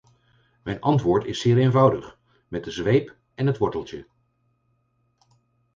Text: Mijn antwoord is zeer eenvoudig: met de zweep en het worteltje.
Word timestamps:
Mijn 0.63 0.81
antwoord 0.81 1.25
is 1.25 1.39
zeer 1.39 1.57
eenvoudig: 1.57 2.19
met 2.47 2.63
de 2.63 2.71
zweep 2.71 3.15
en 3.35 3.47
het 3.47 3.57
worteltje. 3.57 4.07